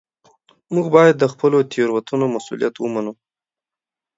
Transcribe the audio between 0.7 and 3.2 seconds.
موږ باید د خپلو تېروتنو مسوولیت ومنو